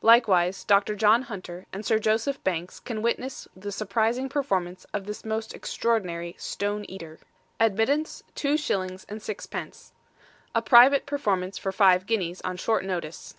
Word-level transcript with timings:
Likewise 0.00 0.64
Dr. 0.64 0.96
John 0.96 1.24
Hunter 1.24 1.66
and 1.70 1.84
Sir 1.84 1.98
Joseph 1.98 2.42
Banks 2.42 2.80
can 2.80 3.02
witness 3.02 3.46
the 3.54 3.70
Surprising 3.70 4.26
Performance 4.30 4.86
of 4.94 5.04
this 5.04 5.22
most 5.22 5.52
Extraordinary 5.52 6.34
STONE 6.38 6.86
EATER. 6.88 7.18
Admittance, 7.60 8.22
Two 8.34 8.56
shillings 8.56 9.04
and 9.06 9.20
Six 9.20 9.44
pence. 9.44 9.92
A 10.54 10.62
Private 10.62 11.04
Performance 11.04 11.58
for 11.58 11.72
five 11.72 12.06
guineas 12.06 12.40
on 12.40 12.56
short 12.56 12.86
notice. 12.86 13.34